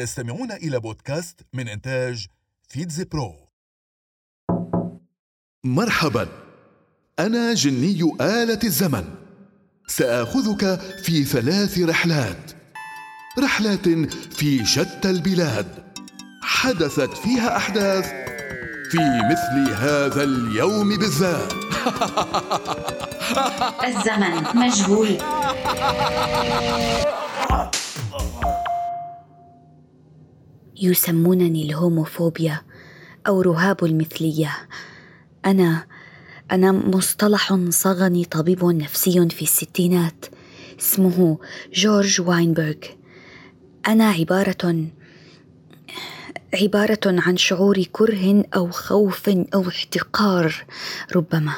[0.00, 2.26] تستمعون إلى بودكاست من إنتاج
[2.68, 3.34] فيتز برو.
[5.64, 6.28] مرحبا.
[7.18, 9.04] أنا جني آلة الزمن.
[9.86, 12.52] سآخذك في ثلاث رحلات.
[13.38, 13.88] رحلات
[14.34, 15.92] في شتى البلاد.
[16.42, 18.06] حدثت فيها أحداث
[18.90, 18.98] في
[19.30, 21.52] مثل هذا اليوم بالذات.
[23.84, 25.18] الزمن مجهول.
[30.80, 32.62] يسمونني الهوموفوبيا
[33.26, 34.56] أو رهاب المثلية.
[35.46, 35.86] أنا
[36.52, 40.26] أنا مصطلح صاغني طبيب نفسي في الستينات
[40.80, 41.38] اسمه
[41.74, 42.74] جورج واينبرغ.
[43.88, 44.86] أنا عبارة
[46.54, 50.64] عبارة عن شعور كره أو خوف أو احتقار
[51.16, 51.54] ربما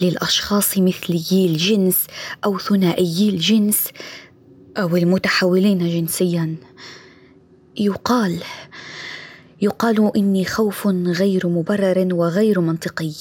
[0.00, 2.06] للأشخاص مثليي الجنس
[2.44, 3.88] أو ثنائيي الجنس
[4.76, 6.56] أو المتحولين جنسيا.
[7.76, 8.42] يقال
[9.62, 13.12] يقال إني خوف غير مبرر وغير منطقي.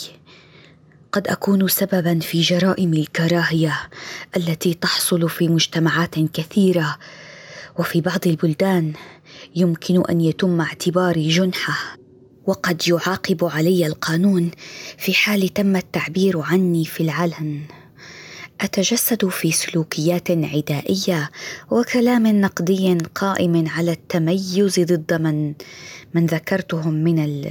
[1.11, 3.79] قد أكون سببا في جرائم الكراهية
[4.37, 6.97] التي تحصل في مجتمعات كثيرة
[7.79, 8.93] وفي بعض البلدان
[9.55, 11.97] يمكن أن يتم اعتباري جنحة.
[12.45, 14.51] وقد يعاقب علي القانون
[14.97, 17.61] في حال تم التعبير عني في العلن.
[18.61, 21.29] أتجسد في سلوكيات عدائية
[21.71, 25.53] وكلام نقدي قائم على التميز ضد من
[26.13, 27.45] من ذكرتهم من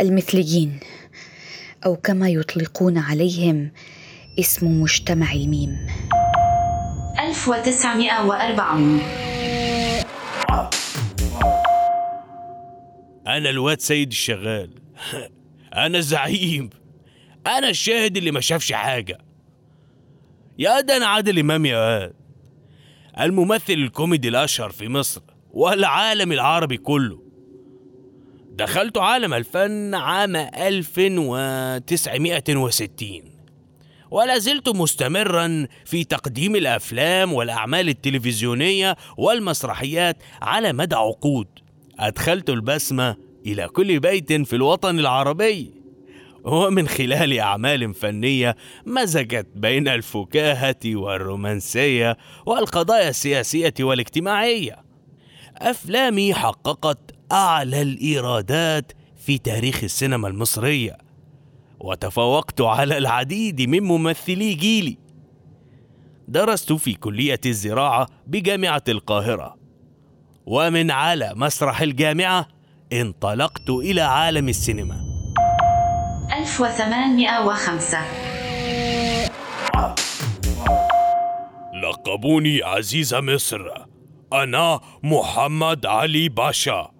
[0.00, 0.80] المثليين
[1.86, 3.70] أو كما يطلقون عليهم
[4.38, 5.86] اسم مجتمع الميم
[7.20, 9.00] 1940
[13.26, 14.70] أنا الواد سيد الشغال.
[15.86, 16.70] أنا الزعيم
[17.58, 19.18] أنا الشاهد اللي ما شافش حاجة.
[20.58, 22.14] يا ده أنا عادل إمام يا واد
[23.20, 27.22] الممثل الكوميدي الأشهر في مصر والعالم العربي كله.
[28.52, 33.22] دخلت عالم الفن عام 1960
[34.10, 41.46] ولا زلت مستمرا في تقديم الأفلام والأعمال التلفزيونية والمسرحيات على مدى عقود.
[41.98, 45.79] أدخلت البسمة إلى كل بيت في الوطن العربي.
[46.44, 48.56] ومن خلال أعمال فنية
[48.86, 54.84] مزجت بين الفكاهة والرومانسية والقضايا السياسية والاجتماعية.
[55.56, 56.98] أفلامي حققت
[57.32, 60.98] أعلى الإيرادات في تاريخ السينما المصرية
[61.80, 64.98] وتفوقت على العديد من ممثلي جيلي.
[66.28, 69.56] درست في كلية الزراعة بجامعة القاهرة
[70.46, 72.48] ومن على مسرح الجامعة
[72.92, 75.09] انطلقت إلى عالم السينما.
[76.32, 77.98] 1805
[81.82, 83.60] لقبوني عزيز مصر.
[84.32, 86.90] أنا محمد علي باشا.